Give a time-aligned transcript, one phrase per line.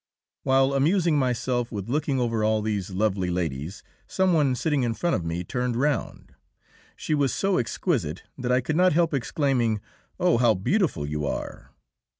[0.41, 5.15] While amusing myself with looking over all these lovely ladies, some one sitting in front
[5.15, 6.33] of me turned round.
[6.95, 9.79] She was so exquisite that I could not help exclaiming,
[10.19, 11.69] "Oh, how beautiful you are!"